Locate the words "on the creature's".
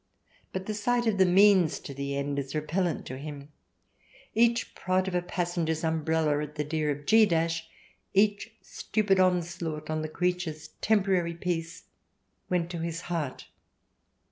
9.91-10.69